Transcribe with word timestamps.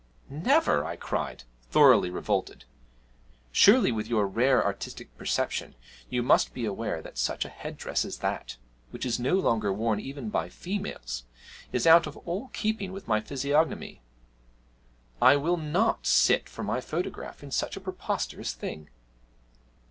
'Never!' 0.31 0.83
I 0.83 0.95
cried, 0.95 1.43
thoroughly 1.69 2.09
revolted. 2.09 2.65
'Surely, 3.51 3.91
with 3.91 4.07
your 4.07 4.25
rare 4.27 4.65
artistic 4.65 5.15
perception, 5.15 5.75
you 6.09 6.23
must 6.23 6.55
be 6.55 6.65
aware 6.65 7.03
that 7.03 7.19
such 7.19 7.45
a 7.45 7.49
headdress 7.49 8.03
as 8.03 8.17
that 8.17 8.57
(which 8.89 9.05
is 9.05 9.19
no 9.19 9.35
longer 9.35 9.71
worn 9.71 9.99
even 9.99 10.29
by 10.29 10.49
females) 10.49 11.25
is 11.71 11.85
out 11.85 12.07
of 12.07 12.17
all 12.27 12.47
keeping 12.47 12.91
with 12.91 13.07
my 13.07 13.21
physiognomy. 13.21 14.01
I 15.21 15.35
will 15.35 15.57
not 15.57 16.07
sit 16.07 16.49
for 16.49 16.63
my 16.63 16.81
photograph 16.81 17.43
in 17.43 17.51
such 17.51 17.77
a 17.77 17.79
preposterous 17.79 18.53
thing!' 18.53 18.89